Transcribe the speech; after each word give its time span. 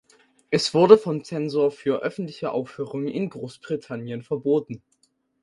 Es 0.49 0.73
wurde 0.73 0.97
vom 0.97 1.23
Zensor 1.23 1.69
für 1.69 2.01
öffentliche 2.01 2.51
Aufführungen 2.53 3.07
in 3.07 3.29
Großbritannien 3.29 4.23
verboten. 4.23 4.81